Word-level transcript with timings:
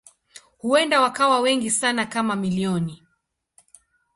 Huenda 0.57 1.01
wakawa 1.01 1.39
wengi 1.39 1.71
sana 1.71 2.05
kama 2.05 2.35
milioni. 2.35 3.03